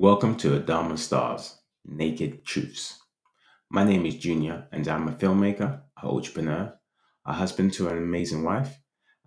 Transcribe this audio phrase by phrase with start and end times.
[0.00, 3.00] Welcome to Adama Stars Naked Truths.
[3.68, 6.72] My name is Junior, and I'm a filmmaker, a entrepreneur,
[7.26, 8.78] a husband to an amazing wife,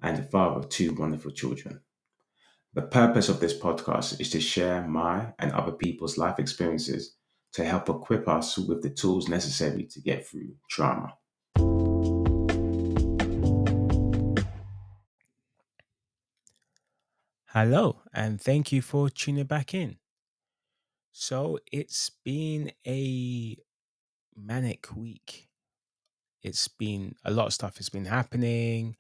[0.02, 1.82] and a father of two wonderful children.
[2.74, 7.18] The purpose of this podcast is to share my and other people's life experiences
[7.52, 11.14] to help equip us with the tools necessary to get through trauma.
[17.50, 19.98] Hello, and thank you for tuning back in.
[21.16, 23.56] So, it's been a
[24.36, 25.50] manic week.
[26.44, 28.98] It's been a lot of stuff has been happening.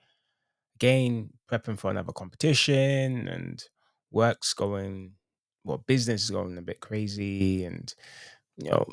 [0.76, 3.63] Again, prepping for another competition and
[4.12, 5.13] work's going,
[5.63, 7.94] well, business is going a bit crazy and,
[8.58, 8.86] you know,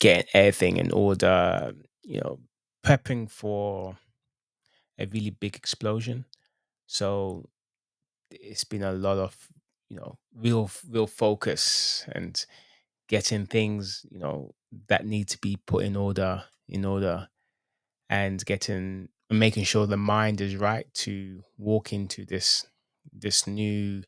[0.00, 1.74] getting everything in order,
[2.04, 2.40] you know,
[2.84, 3.98] prepping for
[4.98, 6.24] a really big explosion.
[6.86, 7.48] So,
[8.30, 9.36] it's been a lot of,
[9.94, 12.44] you know, real real focus and
[13.08, 14.52] getting things, you know,
[14.88, 17.28] that need to be put in order in order
[18.10, 22.66] and getting making sure the mind is right to walk into this
[23.12, 24.02] this new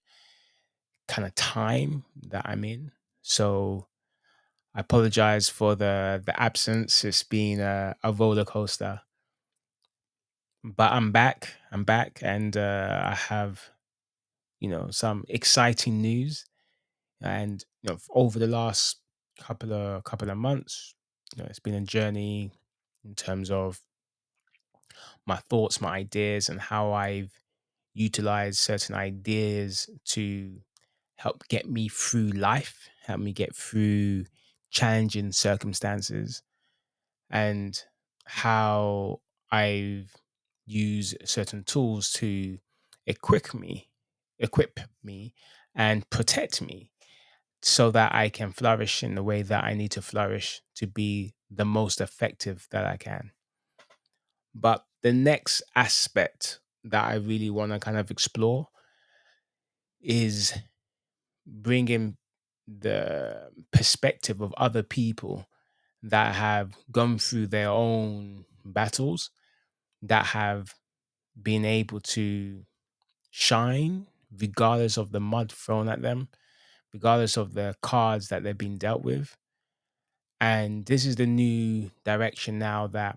[1.07, 2.91] kind of time that I'm in.
[3.23, 3.87] So
[4.75, 7.05] I apologize for the the absence.
[7.05, 9.03] It's been a, a roller coaster,
[10.65, 11.55] but I'm back.
[11.71, 13.71] I'm back, and uh, I have
[14.61, 16.45] you know some exciting news.
[17.23, 19.01] And you know, over the last
[19.41, 20.95] couple of couple of months,
[21.37, 22.53] you know, it's been a journey
[23.05, 23.81] in terms of
[25.27, 27.33] my thoughts, my ideas, and how I've
[27.95, 30.59] utilized certain ideas to
[31.17, 34.27] help get me through life, help me get through
[34.71, 36.43] challenging circumstances,
[37.31, 37.83] and
[38.27, 40.15] how I've
[40.67, 42.59] used certain tools to
[43.07, 43.89] equip me,
[44.39, 45.35] equip me,
[45.75, 46.93] and protect me
[47.63, 51.35] so that I can flourish in the way that I need to flourish to be
[51.51, 53.33] the most effective that I can.
[54.55, 58.69] But the next aspect that I really want to kind of explore
[60.01, 60.55] is
[61.47, 62.17] bringing
[62.67, 65.47] the perspective of other people
[66.03, 69.31] that have gone through their own battles,
[70.03, 70.75] that have
[71.41, 72.65] been able to
[73.31, 74.07] shine
[74.39, 76.29] regardless of the mud thrown at them,
[76.93, 79.37] regardless of the cards that they've been dealt with.
[80.41, 83.17] And this is the new direction now that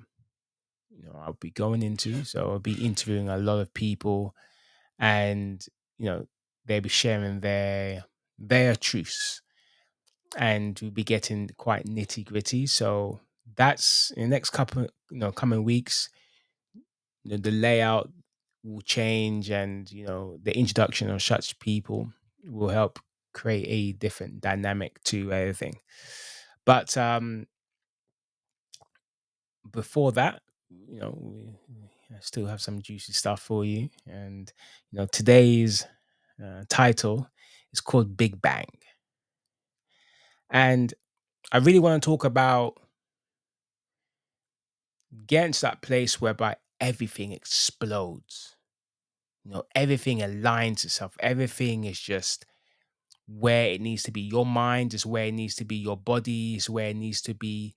[0.89, 2.23] you know I'll be going into.
[2.23, 4.33] So I'll be interviewing a lot of people
[4.97, 5.65] and
[5.97, 6.27] you know
[6.65, 8.05] they'll be sharing their
[8.37, 9.41] their truths
[10.37, 12.67] and we'll be getting quite nitty gritty.
[12.67, 13.19] So
[13.55, 16.09] that's in the next couple, you know, coming weeks.
[17.23, 18.09] You know, the layout
[18.63, 22.11] will change, and you know, the introduction of such people
[22.45, 22.99] will help
[23.33, 25.75] create a different dynamic to everything.
[26.65, 27.47] But um,
[29.71, 31.59] before that, you know, we
[32.11, 34.51] I still have some juicy stuff for you, and
[34.91, 35.85] you know, today's
[36.43, 37.29] uh, title
[37.71, 38.65] is called Big Bang.
[40.49, 40.93] And
[41.51, 42.77] I really want to talk about
[45.53, 48.57] to that place whereby everything explodes.
[49.45, 51.17] You know, everything aligns itself.
[51.19, 52.45] Everything is just
[53.27, 54.21] where it needs to be.
[54.21, 55.75] Your mind is where it needs to be.
[55.77, 57.75] Your body is where it needs to be.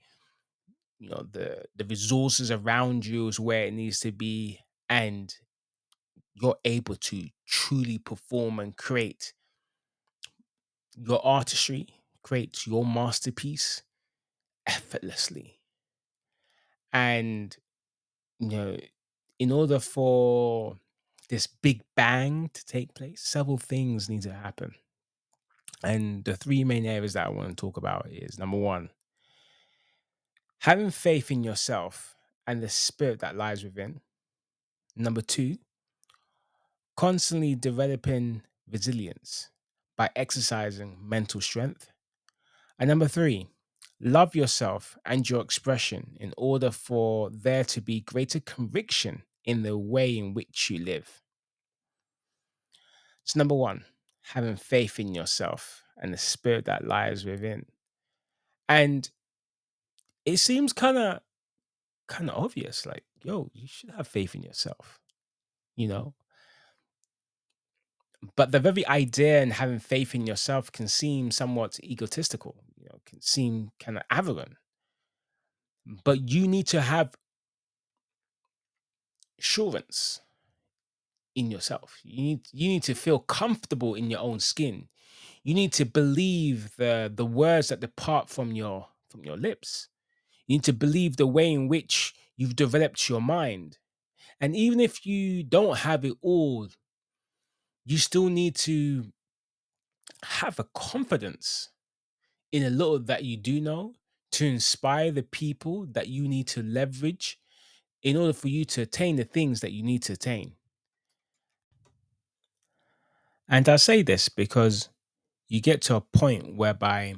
[0.99, 4.61] You know, the the resources around you is where it needs to be.
[4.89, 5.35] And
[6.35, 9.35] you're able to truly perform and create
[10.97, 11.87] your artistry,
[12.23, 13.83] create your masterpiece
[14.67, 15.61] effortlessly.
[16.93, 17.57] And,
[18.43, 18.77] you know,
[19.39, 20.77] in order for
[21.29, 24.75] this big bang to take place, several things need to happen.
[25.85, 28.91] And the three main areas that I want to talk about is number one,
[30.59, 32.17] having faith in yourself
[32.47, 34.01] and the spirit that lies within.
[34.97, 35.59] Number two,
[36.97, 39.51] constantly developing resilience
[39.97, 41.91] by exercising mental strength.
[42.79, 43.49] And number three,
[44.03, 49.79] love yourself and your expression in order for there to be greater conviction in the
[49.79, 51.23] way in which you live.
[53.25, 53.85] So, number one,
[54.23, 57.67] having faith in yourself and the spirit that lies within.
[58.69, 59.09] And
[60.25, 61.21] it seems kind of
[62.07, 65.01] kind of obvious like yo you should have faith in yourself
[65.77, 66.13] you know
[68.37, 73.01] but the very idea and having faith in yourself can seem somewhat egotistical you know
[73.07, 74.55] can seem kind of arrogant
[76.05, 77.15] but you need to have
[79.39, 80.21] assurance
[81.35, 84.89] in yourself you need you need to feel comfortable in your own skin
[85.45, 89.89] You need to believe the the words that depart from your from your lips.
[90.47, 93.79] You need to believe the way in which you've developed your mind.
[94.41, 96.69] And even if you don't have it all,
[97.85, 99.13] you still need to
[100.25, 101.71] have a confidence
[102.53, 103.95] in a little that you do know
[104.33, 107.39] to inspire the people that you need to leverage
[108.03, 110.53] in order for you to attain the things that you need to attain.
[113.49, 114.89] And I say this because
[115.49, 117.17] you get to a point whereby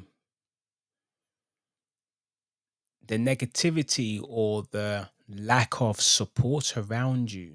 [3.07, 7.55] the negativity or the lack of support around you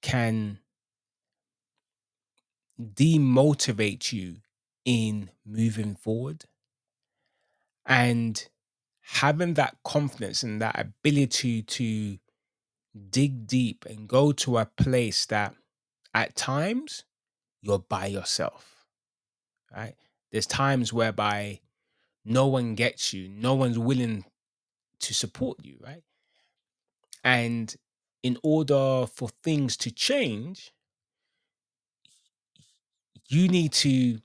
[0.00, 0.58] can
[2.80, 4.36] demotivate you
[4.84, 6.44] in moving forward.
[7.86, 8.46] And
[9.00, 12.18] having that confidence and that ability to
[13.10, 15.54] dig deep and go to a place that
[16.14, 17.04] at times
[17.60, 18.84] you're by yourself,
[19.74, 19.94] right?
[20.30, 21.60] There's times whereby
[22.24, 24.24] no one gets you, no one's willing
[25.00, 26.02] to support you, right?
[27.24, 27.74] And
[28.22, 30.72] in order for things to change,
[33.32, 34.18] you need to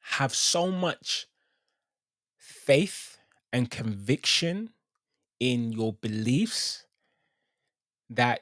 [0.00, 1.26] have so much
[2.36, 3.18] faith
[3.52, 4.70] and conviction
[5.40, 6.84] in your beliefs
[8.10, 8.40] that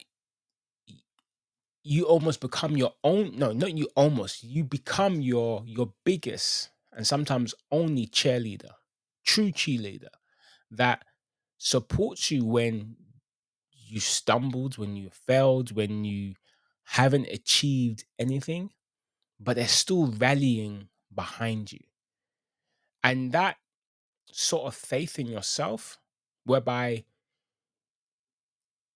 [1.82, 7.06] you almost become your own no not you almost you become your your biggest and
[7.06, 8.73] sometimes only cheerleader
[9.25, 10.08] true cheerleader
[10.70, 11.05] that
[11.58, 12.97] supports you when
[13.73, 16.35] you stumbled when you failed when you
[16.90, 18.70] haven't achieved anything
[19.38, 21.81] but they're still rallying behind you
[23.02, 23.56] and that
[24.32, 25.98] sort of faith in yourself
[26.44, 27.04] whereby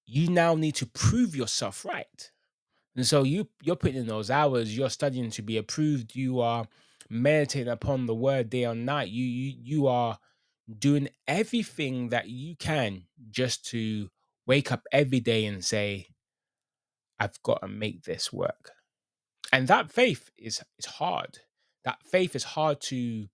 [0.07, 2.31] you now need to prove yourself right
[2.97, 6.67] and so you you're putting in those hours, you're studying to be approved, you are
[7.11, 9.09] meditating upon the word day and night.
[9.09, 10.19] You you you are
[10.79, 14.09] doing everything that you can just to
[14.47, 16.07] wake up every day and say,
[17.19, 18.73] I've got to make this work.
[19.53, 21.39] And that faith is is hard.
[21.85, 23.27] That faith is hard to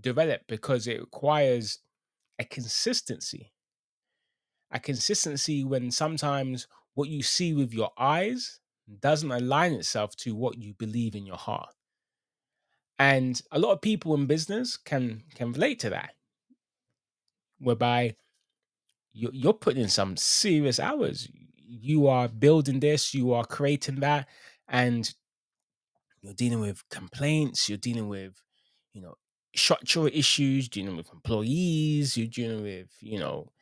[0.00, 1.80] develop because it requires
[2.38, 3.52] a consistency.
[4.70, 8.60] A consistency when sometimes what you see with your eyes
[9.00, 11.74] doesn't align itself to what you believe in your heart.
[12.98, 16.14] And a lot of people in business can can relate to that,
[17.58, 18.16] whereby
[19.12, 21.28] you're, putting in some serious hours.
[21.70, 24.28] You are building this, you are creating that,
[24.68, 25.12] and
[26.22, 27.68] you're dealing with complaints.
[27.68, 28.42] You're dealing with,
[28.92, 29.14] you know,
[29.56, 30.68] structural issues.
[30.68, 32.16] Dealing with employees.
[32.16, 33.52] You're dealing with, you know,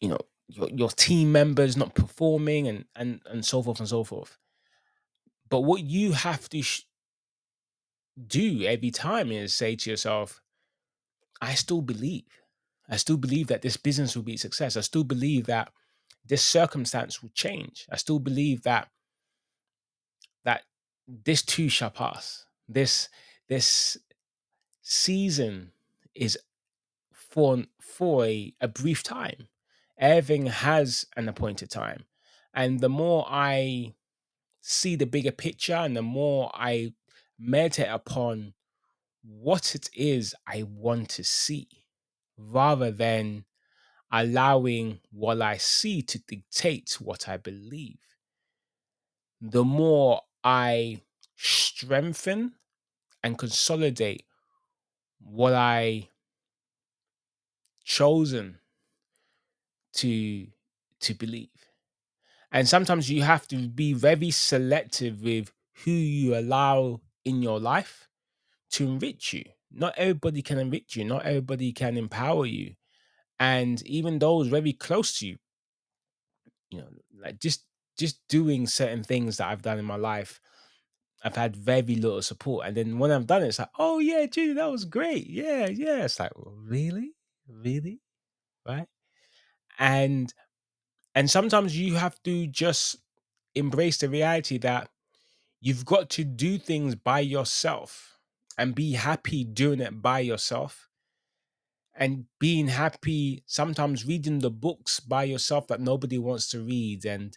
[0.00, 0.18] you know,
[0.48, 4.36] your your team members not performing and and and so forth and so forth
[5.48, 6.84] but what you have to sh-
[8.26, 10.40] do every time is say to yourself
[11.40, 12.24] i still believe
[12.88, 15.72] i still believe that this business will be a success i still believe that
[16.26, 17.86] this circumstance will change.
[17.90, 18.88] I still believe that
[20.44, 20.62] that
[21.06, 22.46] this too shall pass.
[22.68, 23.08] This
[23.48, 23.96] this
[24.82, 25.72] season
[26.14, 26.38] is
[27.12, 29.48] for for a, a brief time.
[29.98, 32.04] Everything has an appointed time.
[32.54, 33.94] And the more I
[34.60, 36.92] see the bigger picture and the more I
[37.38, 38.54] meditate upon
[39.22, 41.68] what it is I want to see,
[42.36, 43.44] rather than
[44.12, 47.98] allowing what I see to dictate what I believe,
[49.40, 51.02] the more I
[51.36, 52.52] strengthen
[53.22, 54.24] and consolidate
[55.20, 56.08] what I
[57.84, 58.58] chosen
[59.94, 60.46] to
[61.00, 61.48] to believe.
[62.52, 65.52] And sometimes you have to be very selective with
[65.84, 68.08] who you allow in your life
[68.72, 69.44] to enrich you.
[69.70, 72.74] Not everybody can enrich you, not everybody can empower you.
[73.40, 75.38] And even those very close to you,
[76.70, 76.88] you know,
[77.22, 77.64] like just
[77.98, 80.40] just doing certain things that I've done in my life,
[81.24, 82.66] I've had very little support.
[82.66, 85.28] And then when I've done it, it's like, oh yeah, gee, that was great.
[85.28, 86.04] Yeah, yeah.
[86.04, 87.12] It's like, really?
[87.48, 88.00] Really?
[88.66, 88.88] Right?
[89.78, 90.34] and
[91.14, 92.96] and sometimes you have to just
[93.54, 94.90] embrace the reality that
[95.60, 98.18] you've got to do things by yourself
[98.58, 100.89] and be happy doing it by yourself
[101.94, 107.36] and being happy sometimes reading the books by yourself that nobody wants to read and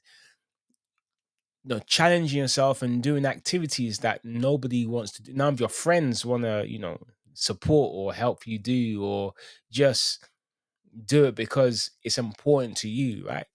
[1.63, 5.69] you know challenging yourself and doing activities that nobody wants to do none of your
[5.69, 6.97] friends want to you know
[7.33, 9.33] support or help you do or
[9.71, 10.27] just
[11.05, 13.47] do it because it's important to you, right?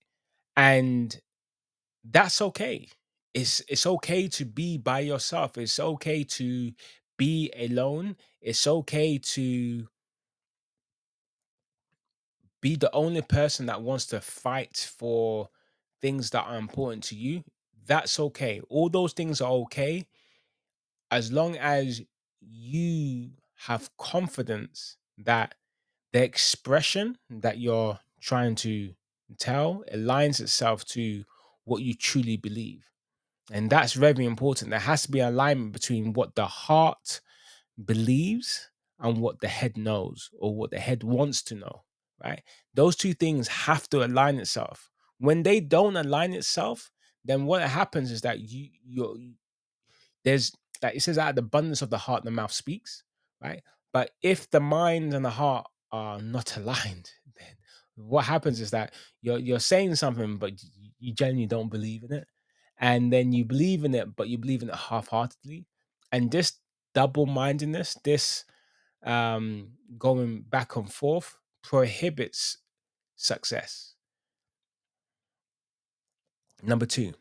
[0.57, 1.17] And
[2.09, 2.88] that's okay.
[3.35, 5.59] it's it's okay to be by yourself.
[5.59, 6.73] It's okay to
[7.19, 8.17] be alone.
[8.40, 9.88] It's okay to
[12.60, 15.48] be the only person that wants to fight for
[16.00, 17.44] things that are important to you.
[17.86, 18.60] That's okay.
[18.68, 20.06] All those things are okay
[21.10, 22.02] as long as
[22.40, 23.30] you
[23.66, 25.54] have confidence that
[26.12, 28.92] the expression that you're trying to
[29.38, 31.24] tell aligns itself to
[31.64, 32.84] what you truly believe.
[33.50, 34.70] And that's very important.
[34.70, 37.20] There has to be alignment between what the heart
[37.84, 41.82] believes and what the head knows or what the head wants to know,
[42.22, 42.42] right?
[42.75, 44.90] Those two things have to align itself.
[45.18, 46.90] When they don't align itself,
[47.25, 49.16] then what happens is that you you're
[50.25, 53.02] there's like it says out of the abundance of the heart the mouth speaks
[53.42, 57.56] right but if the mind and the heart are not aligned then
[57.96, 60.52] what happens is that you're you're saying something but
[60.98, 62.26] you genuinely don't believe in it
[62.80, 65.66] and then you believe in it but you believe in it half-heartedly
[66.12, 66.54] and this
[66.94, 68.44] double-mindedness this
[69.04, 71.37] um going back and forth
[71.68, 72.56] prohibits
[73.14, 73.92] success.
[76.62, 77.12] Number two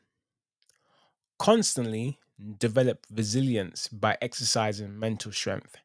[1.38, 2.18] constantly
[2.58, 5.76] develop resilience by exercising mental strength.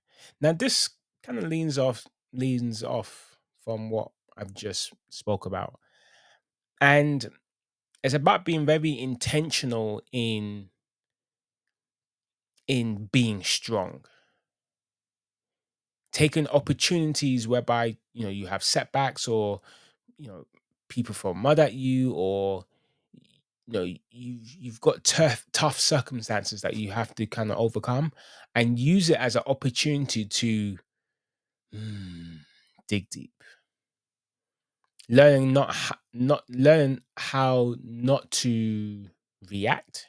[0.40, 0.90] Now, this
[1.25, 5.81] kind of leans off leans off from what I've just spoke about,
[6.81, 7.28] and
[8.04, 10.69] it's about being very intentional in
[12.69, 14.04] in being strong,
[16.12, 19.61] taking opportunities whereby you know you have setbacks or
[20.19, 20.47] you know
[20.88, 22.64] people throw mud at you or
[23.66, 28.12] you know you you've got tough tough circumstances that you have to kind of overcome
[28.54, 30.76] and use it as an opportunity to
[31.75, 32.38] mm,
[32.88, 33.33] dig deep.
[35.09, 35.75] Learning not
[36.12, 39.07] not learn how not to
[39.50, 40.07] react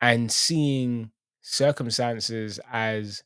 [0.00, 1.10] and seeing
[1.42, 3.22] circumstances as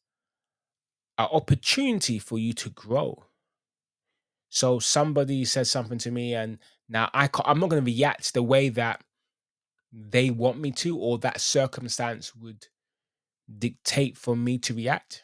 [1.21, 3.25] an opportunity for you to grow
[4.49, 6.59] so somebody says something to me and
[6.89, 9.03] now I ca- i'm not going to react the way that
[9.93, 12.67] they want me to or that circumstance would
[13.59, 15.23] dictate for me to react.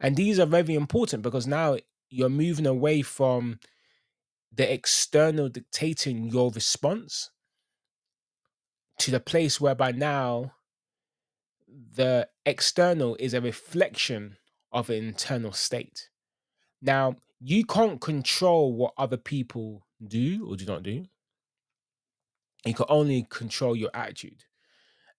[0.00, 1.76] And these are very important because now
[2.08, 3.58] you're moving away from
[4.52, 7.30] the external dictating your response
[8.98, 10.52] to the place whereby now
[11.68, 14.36] the external is a reflection
[14.74, 16.10] of an internal state.
[16.82, 21.06] Now, you can't control what other people do or do not do.
[22.66, 24.44] You can only control your attitude.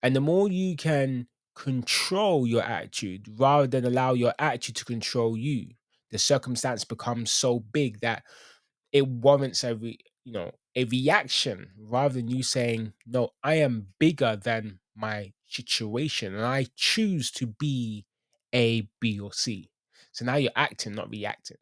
[0.04, 5.38] And the more you can control your attitude rather than allow your attitude to control
[5.38, 5.70] you,
[6.12, 8.24] the circumstance becomes so big that
[8.92, 14.36] it warrants re, you know a reaction rather than you saying, "No, I am bigger
[14.36, 18.06] than my situation, and I choose to be
[18.56, 19.70] A, B, or C."
[20.12, 21.58] So now you're acting, not reacting,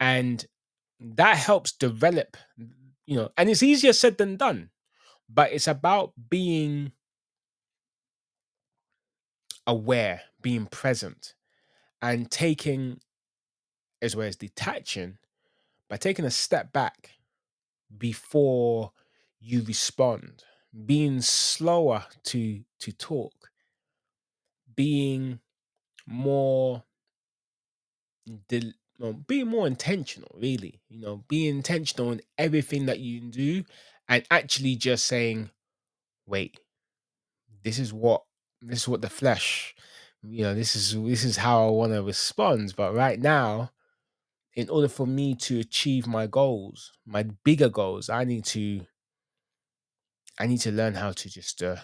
[0.00, 0.44] and
[0.98, 2.36] that helps develop,
[3.06, 4.70] you know, and it's easier said than done,
[5.28, 6.92] but it's about being
[9.66, 11.34] aware, being present,
[12.02, 13.00] and taking
[14.02, 15.18] as well as detaching
[15.88, 17.10] by taking a step back
[17.98, 18.92] before
[19.40, 20.44] you respond,
[20.86, 23.50] being slower to to talk,
[24.74, 25.40] being
[26.10, 26.84] more
[28.48, 30.80] del- well, being more intentional, really.
[30.88, 33.64] You know, be intentional in everything that you do,
[34.08, 35.50] and actually just saying,
[36.26, 36.60] "Wait,
[37.62, 38.24] this is what
[38.60, 39.74] this is what the flesh."
[40.22, 42.74] You know, this is this is how I want to respond.
[42.76, 43.70] But right now,
[44.54, 48.86] in order for me to achieve my goals, my bigger goals, I need to
[50.38, 51.76] I need to learn how to just uh,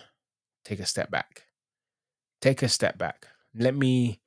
[0.64, 1.45] take a step back.
[2.40, 3.28] Take a step back.
[3.56, 4.20] Let me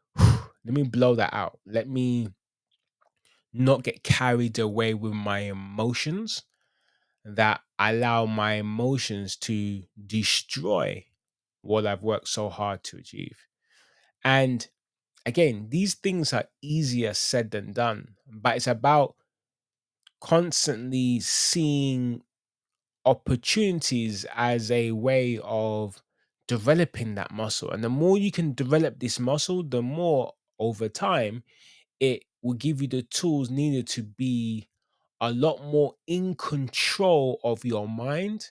[0.18, 1.60] let me blow that out.
[1.66, 2.28] Let me
[3.52, 6.42] not get carried away with my emotions
[7.24, 11.06] that allow my emotions to destroy
[11.62, 13.38] what I've worked so hard to achieve.
[14.24, 14.66] And
[15.26, 19.16] again, these things are easier said than done, but it's about
[20.20, 22.22] constantly seeing
[23.04, 26.02] opportunities as a way of
[26.46, 27.70] developing that muscle.
[27.70, 31.42] And the more you can develop this muscle, the more over time
[32.00, 34.68] it will give you the tools needed to be
[35.20, 38.50] a lot more in control of your mind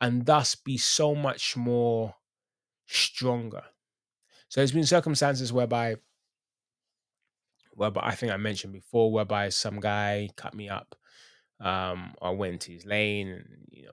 [0.00, 2.14] and thus be so much more
[2.86, 3.62] stronger.
[4.48, 5.96] So there's been circumstances whereby
[7.72, 10.96] whereby I think I mentioned before, whereby some guy cut me up.
[11.60, 13.89] Um, I went to his lane and you know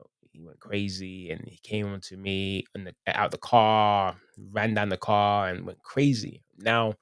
[0.67, 4.15] crazy and he came onto me and out the car,
[4.51, 6.43] ran down the car and went crazy.
[6.59, 6.95] Now,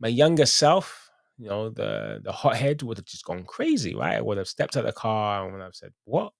[0.00, 4.16] my younger self, you know, the the hothead would have just gone crazy, right?
[4.16, 6.32] I would have stepped out of the car and would have said, "What?"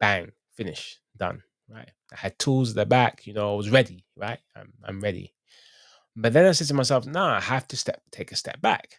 [0.00, 1.90] Bang, finish, done, right?
[2.12, 4.40] I had tools at the back, you know, I was ready, right?
[4.56, 5.34] I'm I'm ready.
[6.16, 8.98] But then I said to myself, "Nah, I have to step take a step back,"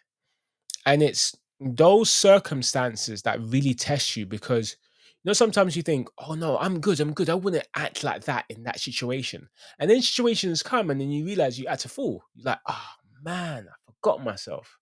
[0.86, 4.76] and it's those circumstances that really test you because
[5.24, 8.44] know sometimes you think oh no i'm good i'm good i wouldn't act like that
[8.48, 9.48] in that situation.
[9.78, 12.88] And then situations come and then you realize you act a fool you're like oh
[13.22, 14.78] man i forgot myself.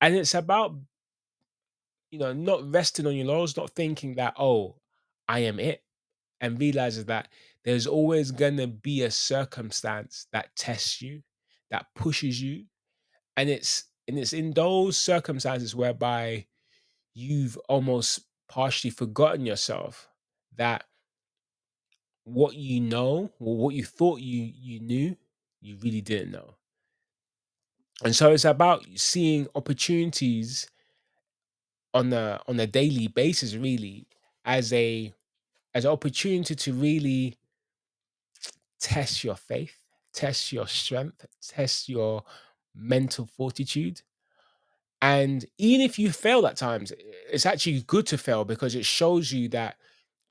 [0.00, 0.76] And it's about
[2.10, 4.76] you know not resting on your laurels not thinking that oh
[5.28, 5.82] i am it
[6.40, 7.28] and realizes that
[7.64, 11.22] there's always going to be a circumstance that tests you
[11.70, 12.64] that pushes you
[13.36, 16.46] and it's and it's in those circumstances whereby
[17.14, 20.08] you've almost partially forgotten yourself
[20.56, 20.84] that
[22.24, 25.16] what you know or what you thought you you knew
[25.60, 26.54] you really didn't know.
[28.04, 30.68] And so it's about seeing opportunities
[31.94, 34.06] on a on a daily basis really
[34.44, 35.12] as a
[35.74, 37.36] as an opportunity to really
[38.78, 39.78] test your faith
[40.12, 42.22] test your strength test your
[42.74, 44.02] mental fortitude
[45.02, 46.92] and even if you fail at times,
[47.30, 49.76] it's actually good to fail because it shows you that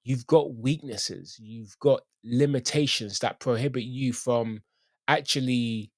[0.04, 4.62] you've got weaknesses, you've got limitations that prohibit you from
[5.08, 5.92] actually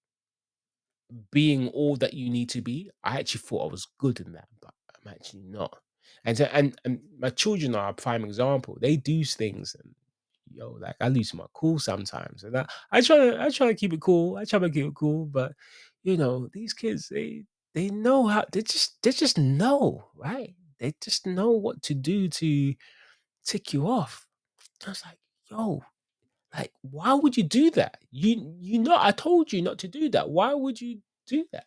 [1.31, 2.89] being all that you need to be.
[3.03, 5.77] I actually thought I was good in that, but I'm actually not.
[6.25, 8.77] And so, and and my children are a prime example.
[8.81, 9.93] They do things and
[10.53, 12.43] yo, like I lose my cool sometimes.
[12.43, 14.37] And I, I try to I try to keep it cool.
[14.37, 15.53] I try to keep it cool, but
[16.03, 17.43] you know, these kids, they
[17.77, 20.55] they know how they just they just know, right?
[20.79, 22.73] They just know what to do to
[23.45, 24.25] tick you off.
[24.83, 25.19] I was like,
[25.51, 25.83] yo,
[26.55, 27.99] like, why would you do that?
[28.09, 30.27] You you know, I told you not to do that.
[30.27, 31.65] Why would you do that?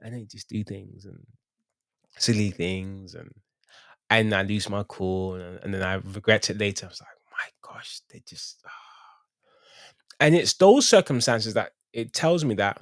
[0.00, 1.18] And they just do things and
[2.16, 3.34] silly things and
[4.08, 6.86] and I lose my cool and, and then I regret it later.
[6.86, 8.70] I was like, my gosh, they just ah.
[10.20, 12.80] and it's those circumstances that it tells me that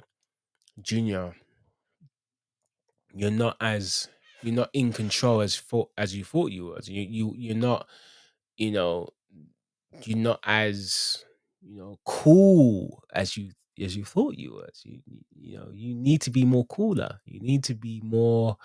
[0.83, 1.33] junior
[3.13, 4.07] you're not as
[4.43, 6.87] you're not in control as thought as you thought you was.
[6.87, 7.87] You you you're not,
[8.57, 9.09] you know,
[10.03, 11.23] you're not as
[11.61, 14.81] you know cool as you as you thought you was.
[14.83, 14.99] You
[15.39, 17.19] you know you need to be more cooler.
[17.25, 18.57] You need to be more.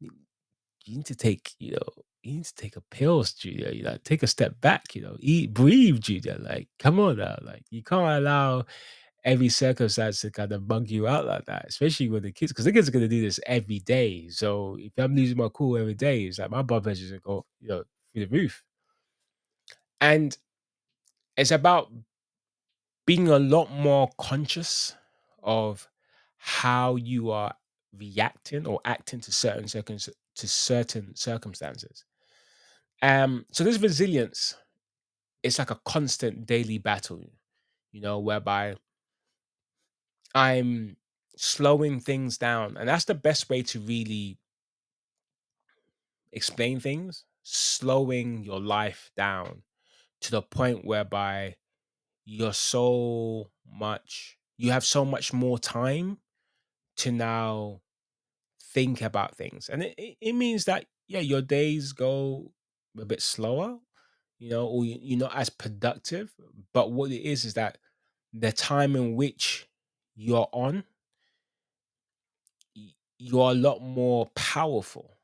[0.00, 3.72] You need to take you know you need to take a pill, Julia.
[3.72, 4.94] You know, take a step back.
[4.94, 6.36] You know, eat, breathe, Julia.
[6.38, 7.38] Like, come on now.
[7.42, 8.66] Like, you can't allow
[9.24, 12.64] every circumstance to kind of bug you out like that, especially with the kids, because
[12.64, 14.28] the kids are going to do this every day.
[14.28, 17.24] So if I'm losing my cool every day, it's like my blood is going to
[17.24, 18.62] go, you know, through the roof.
[20.00, 20.36] And
[21.36, 21.90] it's about
[23.06, 24.94] being a lot more conscious
[25.42, 25.88] of
[26.36, 27.54] how you are
[27.98, 29.98] reacting or acting to certain circum-
[30.36, 32.04] to certain circumstances.
[33.02, 34.54] Um, so this resilience,
[35.42, 37.30] it's like a constant daily battle,
[37.92, 38.76] you know, whereby
[40.34, 40.96] I'm
[41.36, 42.76] slowing things down.
[42.76, 44.38] And that's the best way to really
[46.32, 47.24] explain things.
[47.42, 49.62] Slowing your life down
[50.20, 51.56] to the point whereby
[52.24, 56.18] you're so much, you have so much more time
[56.98, 57.80] to now
[58.62, 59.68] think about things.
[59.68, 62.52] And it, it, means that, yeah, your days go
[63.00, 63.78] a bit slower,
[64.38, 66.32] you know, or you're not as productive.
[66.74, 67.78] But what it is, is that
[68.32, 69.66] the time in which
[70.20, 70.84] you're on,
[73.18, 75.16] you're a lot more powerful.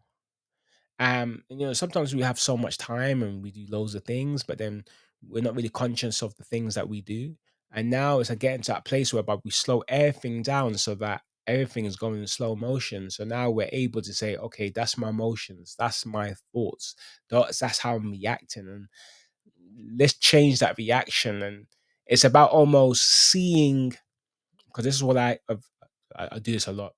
[0.99, 4.05] Um, and, you know, sometimes we have so much time and we do loads of
[4.05, 4.85] things, but then
[5.29, 7.35] we're not really conscious of the things that we do.
[7.73, 11.21] And now it's like getting to that place whereby we slow everything down so that
[11.47, 13.11] everything is going in slow motion.
[13.11, 16.95] So now we're able to say, okay, that's my emotions, that's my thoughts,
[17.29, 18.87] that's that's how I'm reacting, and
[19.99, 21.43] let's change that reaction.
[21.43, 21.67] And
[22.07, 23.97] it's about almost seeing,
[24.77, 25.41] because this is what I
[26.15, 26.95] I do this a lot,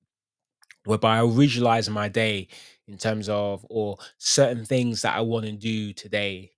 [0.85, 2.49] whereby I visualize my day
[2.89, 6.53] in terms of or certain things that I want to do today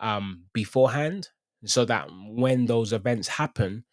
[0.00, 1.30] um beforehand,
[1.64, 3.84] so that when those events happen,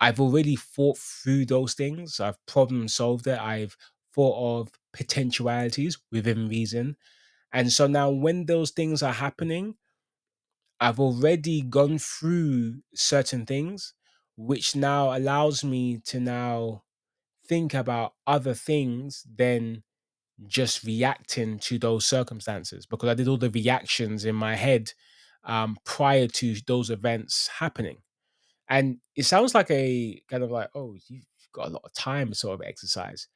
[0.00, 2.20] I've already thought through those things.
[2.20, 3.38] I've problem solved it.
[3.40, 3.76] I've
[4.14, 6.96] thought of potentialities within reason.
[7.52, 9.76] And so now when those things are happening,
[10.80, 13.94] I've already gone through certain things,
[14.36, 16.82] which now allows me to now
[17.48, 19.82] think about other things than
[20.46, 24.92] just reacting to those circumstances because I did all the reactions in my head
[25.44, 27.98] um, prior to those events happening.
[28.68, 32.34] And it sounds like a kind of like, oh, you've got a lot of time
[32.34, 33.28] sort of exercise.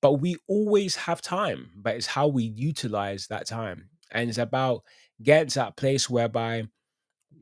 [0.00, 3.90] But we always have time, but it's how we utilize that time.
[4.12, 4.82] And it's about
[5.22, 6.64] getting to that place whereby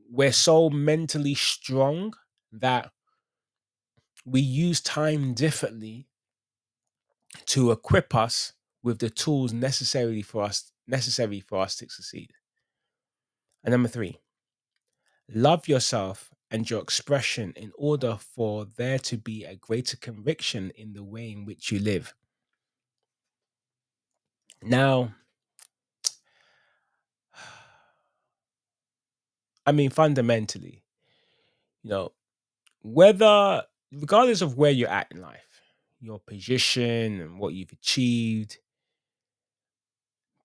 [0.09, 2.13] we're so mentally strong
[2.53, 2.89] that
[4.25, 6.07] we use time differently
[7.47, 12.31] to equip us with the tools necessary for us necessary for us to succeed.
[13.63, 14.19] And number three,
[15.33, 20.93] love yourself and your expression in order for there to be a greater conviction in
[20.93, 22.13] the way in which you live.
[24.61, 25.15] Now,
[29.65, 30.83] I mean, fundamentally,
[31.83, 32.11] you know,
[32.83, 33.63] whether,
[33.99, 35.61] regardless of where you're at in life,
[35.99, 38.57] your position and what you've achieved,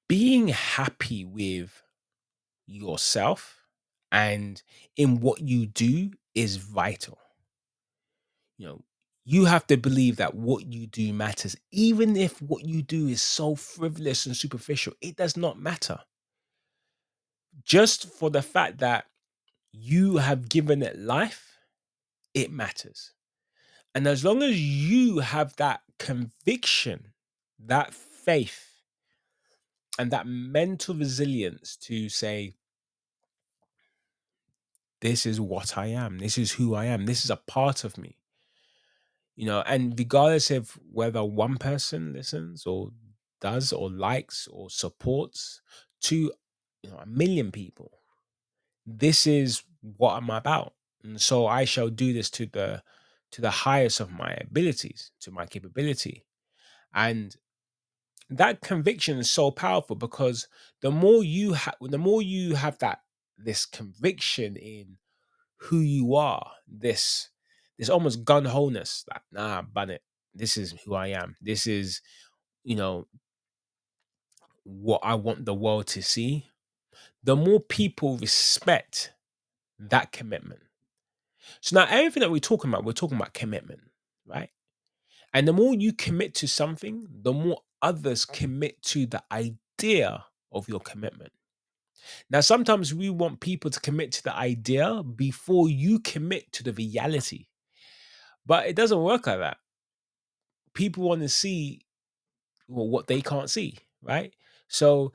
[0.09, 1.83] being happy with
[2.67, 3.67] yourself
[4.13, 4.63] and
[4.97, 7.19] in what you do is vital.
[8.59, 8.85] You know,
[9.25, 13.23] you have to believe that what you do matters, even if what you do is
[13.23, 15.99] so frivolous and superficial, it does not matter.
[17.65, 19.07] Just for the fact that
[19.73, 21.59] you have given it life,
[22.35, 23.13] it matters.
[23.95, 27.13] And as long as you have that conviction,
[27.59, 28.67] that faith,
[29.99, 32.55] and that mental resilience to say,
[35.01, 37.99] this is what I am, this is who I am, this is a part of
[37.99, 38.17] me.
[39.37, 42.91] You know, and regardless of whether one person listens or
[43.41, 45.63] does or likes or supports
[46.03, 46.31] to
[46.83, 47.91] you know a million people,
[48.87, 49.63] this is
[49.97, 50.75] what I'm about.
[51.03, 52.83] And so I shall do this to the
[53.33, 56.25] to the highest of my abilities, to my capability.
[56.95, 57.37] And
[58.29, 60.49] that conviction is so powerful because
[60.83, 63.01] the more you have the more you have that
[63.37, 64.97] this conviction in
[65.57, 67.31] who you are, this
[67.79, 70.03] this almost gun wholeness, like nah, ban it.
[70.35, 71.37] This is who I am.
[71.41, 72.03] This is,
[72.63, 73.07] you know,
[74.63, 76.47] what I want the world to see.
[77.25, 79.13] The more people respect
[79.79, 80.61] that commitment.
[81.61, 83.81] So now everything that we're talking about, we're talking about commitment,
[84.27, 84.51] right?
[85.33, 90.69] And the more you commit to something, the more others commit to the idea of
[90.69, 91.33] your commitment.
[92.31, 96.73] Now, sometimes we want people to commit to the idea before you commit to the
[96.73, 97.47] reality,
[98.47, 99.59] but it doesn't work like that.
[100.75, 101.83] People want to see
[102.69, 104.35] well, what they can't see, right?
[104.69, 105.13] So,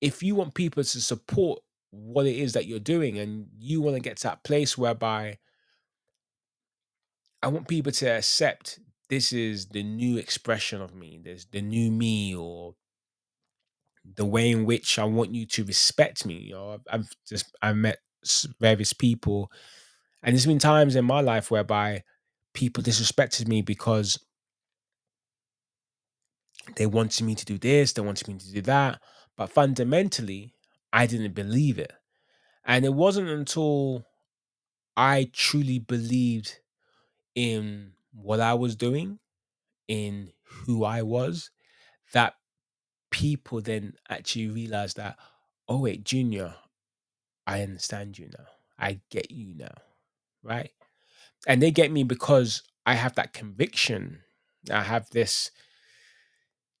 [0.00, 3.94] if you want people to support what it is that you're doing and you want
[3.94, 5.38] to get to that place whereby
[7.42, 8.78] I want people to accept
[9.08, 12.74] this is the new expression of me, there's the new me, or
[14.04, 16.34] the way in which I want you to respect me.
[16.34, 17.98] You know, I've, just I've met
[18.60, 19.50] various people,
[20.22, 22.02] and there's been times in my life whereby
[22.54, 24.18] people disrespected me because
[26.76, 29.00] they wanted me to do this, they wanted me to do that,
[29.36, 30.54] but fundamentally,
[30.92, 31.92] I didn't believe it,
[32.64, 34.06] and it wasn't until
[34.96, 36.60] I truly believed
[37.34, 39.18] in what I was doing,
[39.88, 41.50] in who I was,
[42.12, 42.34] that
[43.10, 45.16] people then actually realize that,
[45.68, 46.54] oh wait, Junior,
[47.46, 48.46] I understand you now.
[48.78, 49.74] I get you now.
[50.42, 50.70] Right.
[51.46, 54.20] And they get me because I have that conviction.
[54.70, 55.50] I have this,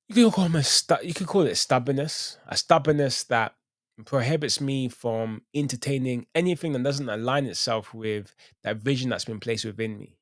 [0.08, 3.54] you can call them stu- you could call it stubbornness, a stubbornness that
[4.04, 9.64] prohibits me from entertaining anything that doesn't align itself with that vision that's been placed
[9.64, 10.16] within me.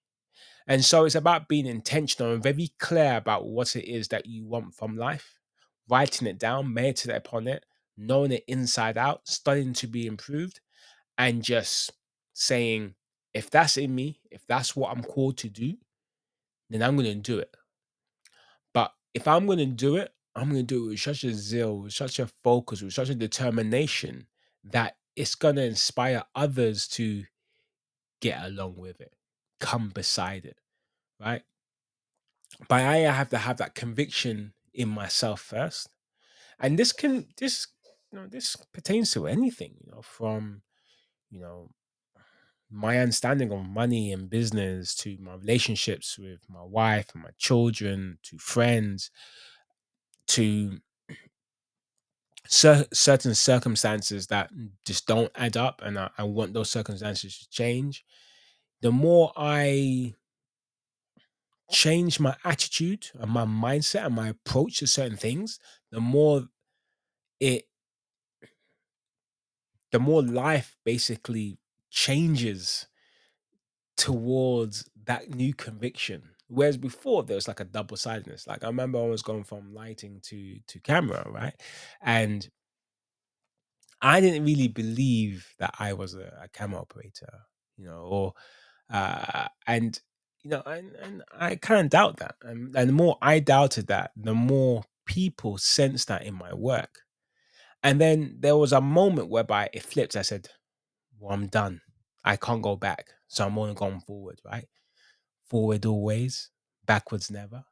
[0.71, 4.47] And so it's about being intentional and very clear about what it is that you
[4.47, 5.41] want from life
[5.89, 10.61] writing it down, meditating upon it, knowing it inside out, studying to be improved,
[11.19, 11.91] and just
[12.33, 12.95] saying,
[13.35, 15.75] if that's in me, if that's what I'm called to do,
[16.71, 17.53] then I'm going to do it.
[18.73, 21.35] But if I'm going to do it, I'm going to do it with such a
[21.35, 24.29] zeal, with such a focus, with such a determination
[24.63, 27.25] that it's going to inspire others to
[28.21, 29.13] get along with it,
[29.61, 30.59] come beside it,
[31.21, 31.43] right?
[32.69, 35.89] But I have to have that conviction in myself first.
[36.61, 37.69] And this can this
[38.13, 40.63] you know this pertains to anything, you know, from
[41.31, 41.71] you know
[42.71, 48.19] my understanding of money and business to my relationships with my wife and my children
[48.23, 49.11] to friends
[50.29, 50.81] to
[52.47, 54.51] cer- certain circumstances that
[54.85, 58.05] just don't add up and I, I want those circumstances to change
[58.83, 60.15] the more i
[61.71, 65.59] change my attitude and my mindset and my approach to certain things,
[65.91, 66.43] the more
[67.39, 67.65] it
[69.93, 71.59] the more life basically
[71.91, 72.87] changes
[73.97, 76.31] towards that new conviction.
[76.49, 78.47] Whereas before there was like a double sidedness.
[78.47, 81.55] Like I remember I was going from lighting to to camera, right?
[82.03, 82.49] And
[84.03, 87.41] I didn't really believe that I was a, a camera operator,
[87.77, 88.33] you know, or
[88.93, 90.01] uh and
[90.43, 92.37] you know, and, and I of doubt that.
[92.43, 97.01] And, and the more I doubted that, the more people sensed that in my work.
[97.83, 100.17] And then there was a moment whereby it flipped.
[100.17, 100.49] I said,
[101.19, 101.81] Well, I'm done.
[102.25, 103.09] I can't go back.
[103.29, 104.67] So I'm only going forward, right?
[105.49, 106.51] Forward always,
[106.87, 107.65] backwards never.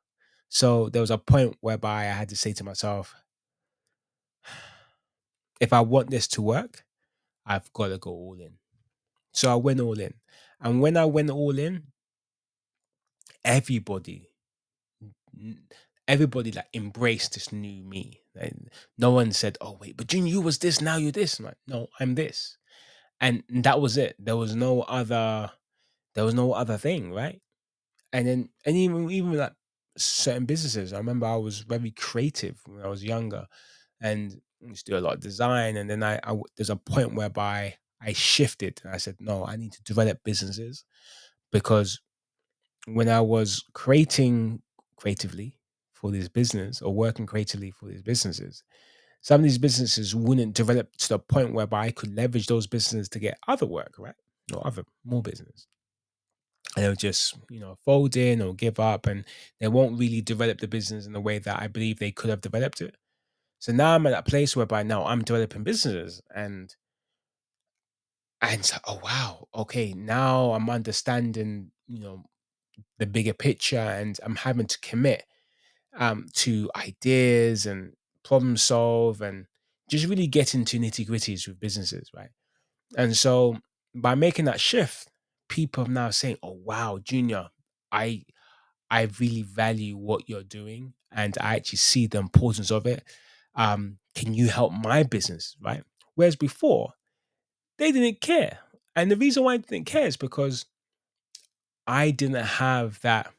[0.48, 3.14] So there was a point whereby I had to say to myself,
[5.60, 6.84] if I want this to work,
[7.44, 8.54] I've got to go all in.
[9.32, 10.14] So I went all in.
[10.60, 11.84] And when I went all in,
[13.44, 14.28] everybody,
[16.06, 18.22] everybody like embraced this new me.
[18.34, 18.54] Like,
[18.96, 21.58] no one said, "Oh wait, but Junior, you was this, now you're this." I'm like,
[21.66, 22.56] no, I'm this,
[23.20, 24.16] and that was it.
[24.18, 25.50] There was no other,
[26.14, 27.40] there was no other thing, right?
[28.12, 29.54] And then, and even even like
[29.96, 33.46] certain businesses, I remember I was very creative when I was younger,
[34.00, 35.76] and used to do a lot of design.
[35.76, 36.20] And then I,
[36.56, 40.84] there's a point whereby I shifted, and I said, no, I need to develop businesses
[41.50, 42.00] because
[42.86, 44.62] when I was creating
[44.96, 45.58] creatively
[45.92, 48.62] for this business or working creatively for these businesses,
[49.20, 53.08] some of these businesses wouldn't develop to the point whereby I could leverage those businesses
[53.10, 54.14] to get other work, right?
[54.54, 55.66] Or other more business.
[56.76, 59.24] And they'll just, you know, fold in or give up and
[59.60, 62.40] they won't really develop the business in the way that I believe they could have
[62.40, 62.94] developed it.
[63.58, 66.74] So now I'm at that place whereby now I'm developing businesses and
[68.40, 72.24] and oh wow, okay, now I'm understanding, you know,
[72.98, 75.24] the bigger picture and I'm having to commit
[75.98, 79.46] um, to ideas and problem solve and
[79.90, 82.30] just really get into nitty gritties with businesses, right?
[82.96, 83.58] And so
[83.94, 85.08] by making that shift,
[85.48, 87.48] people are now saying, "Oh wow, Junior,
[87.92, 88.24] I
[88.90, 93.04] I really value what you're doing, and I actually see the importance of it.
[93.54, 95.82] Um, can you help my business, right?"
[96.14, 96.92] Whereas before,
[97.78, 98.58] they didn't care,
[98.96, 100.66] and the reason why I didn't care is because
[101.86, 103.32] I didn't have that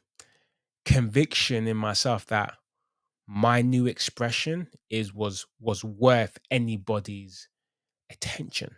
[0.84, 2.54] conviction in myself that
[3.26, 7.48] my new expression is was was worth anybody's
[8.10, 8.76] attention.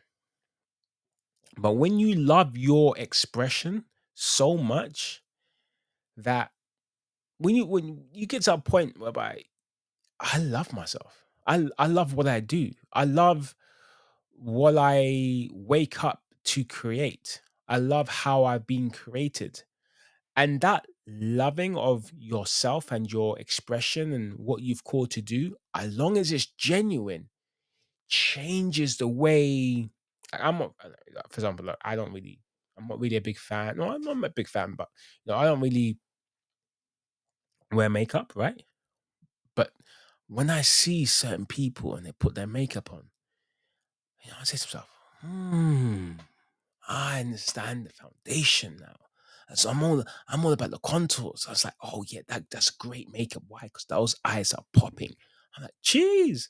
[1.57, 5.23] But when you love your expression so much
[6.17, 6.51] that
[7.39, 9.43] when you when you get to a point whereby
[10.21, 11.25] I love myself.
[11.47, 12.73] I I love what I do.
[12.93, 13.55] I love
[14.43, 17.41] what I wake up to create.
[17.69, 19.63] I love how I've been created.
[20.37, 25.97] And that loving of yourself and your expression and what you've called to do, as
[25.97, 27.29] long as it's genuine,
[28.09, 29.91] changes the way
[30.33, 30.91] I'm not, uh,
[31.31, 32.41] for example, I don't really,
[32.79, 33.77] I'm not really a big fan.
[33.77, 34.89] No, I'm not a big fan, but
[35.25, 35.99] you know, I don't really
[37.73, 38.63] wear makeup, right?
[39.57, 39.73] But
[40.29, 43.12] when I see certain people and they put their makeup on,
[44.25, 44.89] you know, I say to myself,
[45.21, 46.13] hmm,
[46.89, 48.97] I understand the foundation now.
[49.49, 51.45] And so I'm all I'm all about the contours.
[51.47, 53.43] I was like, oh yeah, that, that's great makeup.
[53.49, 53.61] Why?
[53.65, 55.15] Because those eyes are popping.
[55.57, 56.49] I'm like, jeez,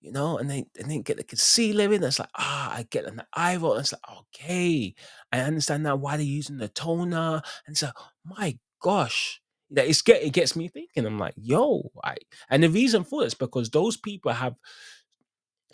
[0.00, 2.04] you know, and they and then get the concealer in.
[2.04, 3.74] It's like, ah, I get an eye roll.
[3.74, 4.94] It's like, okay,
[5.32, 7.42] I understand now why they're using the toner.
[7.66, 7.90] And so,
[8.24, 11.06] my gosh, that it's get it gets me thinking.
[11.06, 12.16] I'm like, yo, I
[12.48, 14.54] and the reason for this because those people have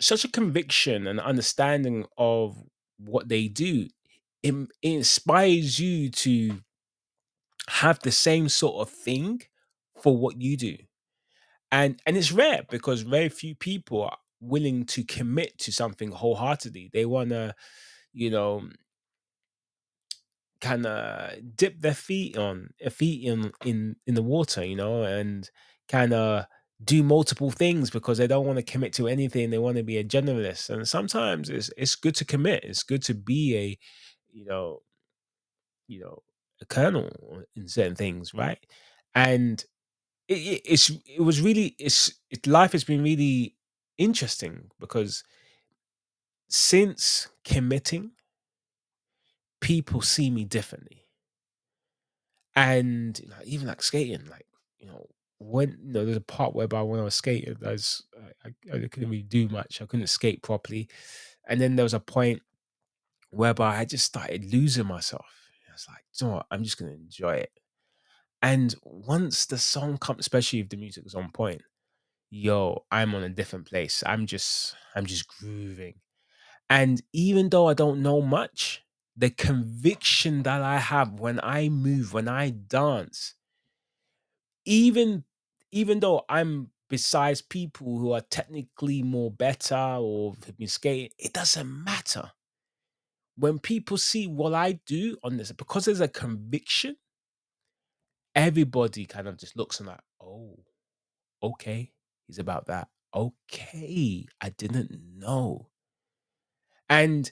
[0.05, 2.57] such a conviction and understanding of
[2.97, 3.87] what they do.
[4.43, 6.59] It, it inspires you to
[7.67, 9.41] have the same sort of thing
[10.01, 10.77] for what you do
[11.71, 16.89] and and it's rare because very few people are willing to commit to something wholeheartedly
[16.93, 17.53] they want to
[18.13, 18.63] you know
[20.61, 25.49] kind of dip their feet on feet in in in the water you know and
[25.89, 26.45] kind of
[26.83, 29.97] do multiple things because they don't want to commit to anything they want to be
[29.97, 30.69] a generalist.
[30.69, 33.79] And sometimes it's it's good to commit it's good to be a
[34.31, 34.81] you know
[35.87, 36.23] you know
[36.61, 37.09] a colonel
[37.55, 38.39] in certain things mm.
[38.39, 38.59] right?
[39.15, 39.63] And
[40.27, 43.55] it, it, it's it was really it's it, life has been really
[43.97, 45.23] interesting because
[46.49, 48.11] since committing
[49.63, 51.05] people see me differently.
[52.55, 54.45] And like, even like skating like
[54.77, 55.07] you know
[55.39, 58.03] when you know there's a part whereby when i was skating I, was,
[58.45, 60.89] I, I couldn't really do much i couldn't skate properly.
[61.47, 62.41] And then there was a point
[63.29, 65.25] whereby i just started losing myself.
[65.69, 66.45] I was like you know what?
[66.51, 67.51] i'm just going to enjoy it.
[68.41, 71.61] And once the song comes especially if the music is on point
[72.29, 74.03] yo i'm on a different place.
[74.05, 75.95] I'm just i'm just grooving.
[76.69, 78.83] And even though I don't know much,
[79.15, 83.35] the conviction that I have when I move, when I dance,
[84.65, 85.23] even
[85.71, 91.33] even though I'm besides people who are technically more better or have been skating, it
[91.33, 92.31] doesn't matter.
[93.35, 96.97] When people see what I do on this, because there's a conviction,
[98.35, 100.57] everybody kind of just looks and like, oh,
[101.43, 101.93] okay,
[102.27, 102.89] he's about that.
[103.15, 105.69] Okay, I didn't know.
[106.89, 107.31] And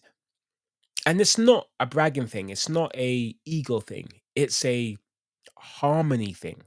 [1.05, 4.97] and it's not a bragging thing, it's not a ego thing, it's a
[5.57, 6.63] harmony thing.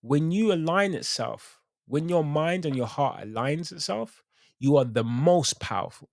[0.00, 4.22] When you align itself, when your mind and your heart aligns itself,
[4.58, 6.10] you are the most powerful.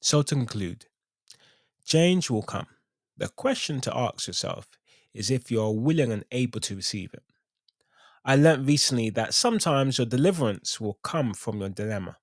[0.00, 0.86] So to conclude,
[1.84, 2.66] change will come.
[3.16, 4.68] The question to ask yourself
[5.12, 7.22] is if you're willing and able to receive it.
[8.24, 12.16] I learned recently that sometimes your deliverance will come from your dilemma.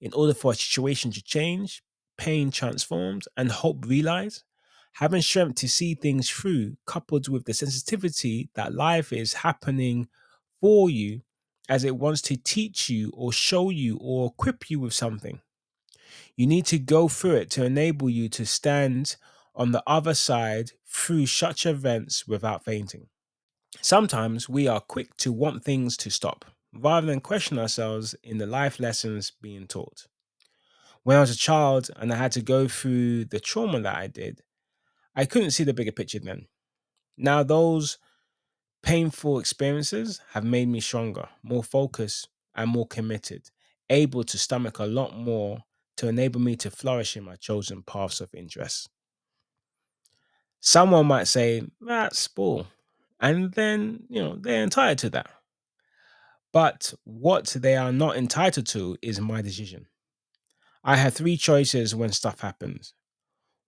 [0.00, 1.82] In order for a situation to change,
[2.16, 4.44] pain transformed, and hope realized,
[4.94, 10.08] having strength to see things through, coupled with the sensitivity that life is happening
[10.60, 11.22] for you
[11.68, 15.40] as it wants to teach you or show you or equip you with something.
[16.36, 19.16] You need to go through it to enable you to stand
[19.54, 23.06] on the other side through such events without fainting.
[23.80, 28.46] Sometimes we are quick to want things to stop rather than question ourselves in the
[28.46, 30.06] life lessons being taught.
[31.02, 34.06] When I was a child and I had to go through the trauma that I
[34.06, 34.42] did,
[35.20, 36.46] I couldn't see the bigger picture then.
[37.18, 37.98] Now, those
[38.82, 43.50] painful experiences have made me stronger, more focused, and more committed,
[43.90, 45.64] able to stomach a lot more
[45.98, 48.88] to enable me to flourish in my chosen paths of interest.
[50.60, 52.68] Someone might say, that's bull.
[53.20, 55.28] And then, you know, they're entitled to that.
[56.50, 59.84] But what they are not entitled to is my decision.
[60.82, 62.94] I have three choices when stuff happens.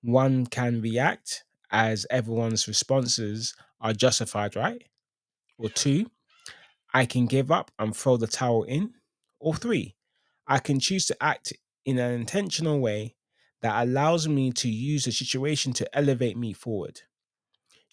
[0.02, 4.82] One can react as everyone's responses are justified, right?
[5.58, 6.10] Or two,
[6.92, 8.94] I can give up and throw the towel in.
[9.40, 9.96] Or three,
[10.46, 11.52] I can choose to act
[11.84, 13.16] in an intentional way
[13.62, 17.00] that allows me to use the situation to elevate me forward.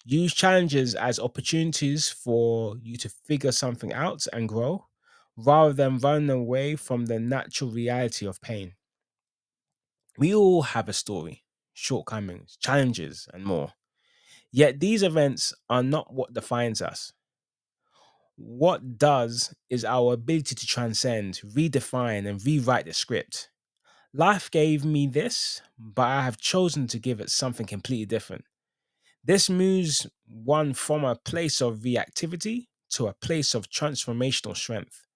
[0.04, 4.86] Use challenges as opportunities for you to figure something out and grow
[5.36, 8.74] rather than run away from the natural reality of pain.
[10.18, 11.44] We all have a story,
[11.80, 13.72] shortcomings, challenges, and more.
[14.52, 17.12] Yet these events are not what defines us.
[18.36, 23.50] What does is our ability to transcend, redefine, and rewrite the script.
[24.12, 28.44] Life gave me this, but I have chosen to give it something completely different.
[29.22, 35.06] This moves one from a place of reactivity to a place of transformational strength.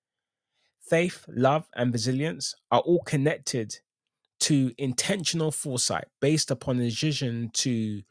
[0.80, 3.80] Faith, love, and resilience are all connected
[4.44, 8.02] to intentional foresight based upon a vision to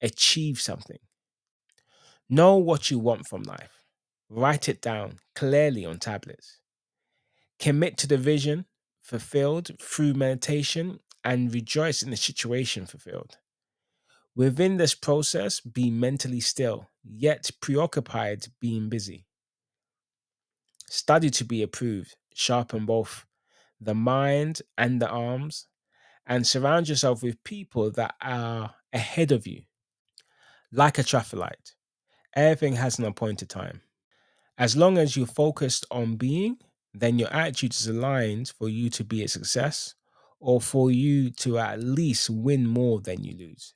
[0.00, 0.98] achieve something.
[2.30, 3.84] Know what you want from life.
[4.30, 6.60] Write it down clearly on tablets.
[7.58, 8.64] Commit to the vision
[9.02, 13.36] fulfilled through meditation and rejoice in the situation fulfilled.
[14.34, 19.26] Within this process, be mentally still, yet preoccupied being busy.
[20.88, 23.26] Study to be approved, sharpen both
[23.78, 25.66] the mind and the arms,
[26.26, 29.62] and surround yourself with people that are ahead of you.
[30.72, 31.74] Like a traffic light,
[32.34, 33.82] everything has an appointed time.
[34.58, 36.56] As long as you're focused on being,
[36.94, 39.94] then your attitude is aligned for you to be a success
[40.40, 43.74] or for you to at least win more than you lose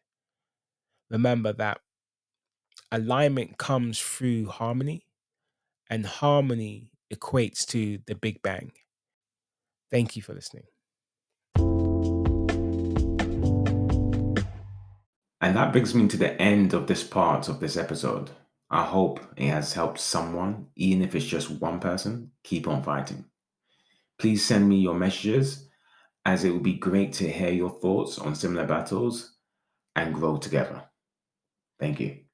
[1.10, 1.80] remember that
[2.92, 5.06] alignment comes through harmony,
[5.90, 8.72] and harmony equates to the Big Bang.
[9.90, 10.64] Thank you for listening.
[15.40, 18.30] And that brings me to the end of this part of this episode.
[18.70, 23.24] I hope it has helped someone, even if it's just one person, keep on fighting.
[24.18, 25.68] Please send me your messages,
[26.24, 29.36] as it would be great to hear your thoughts on similar battles
[29.94, 30.82] and grow together.
[31.78, 32.25] Thank you.